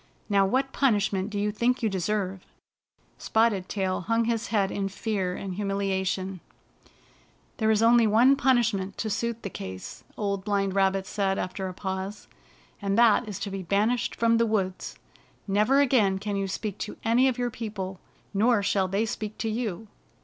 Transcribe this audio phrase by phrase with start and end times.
[0.29, 2.43] Now what punishment do you think you deserve?"
[3.29, 6.39] Spotted Tail hung his head in fear and hu miliation.
[6.41, 6.41] 90 Spotted
[6.87, 10.73] Tail Receives His Punishment "There is only one punishment to suit the case," Old Blind
[10.73, 12.27] Rabbit said after a pause,"
[12.81, 14.97] and that is to be banished from the woods.
[15.47, 17.99] Never again can you speak to any of your people,
[18.33, 19.87] nor shall they speak to you.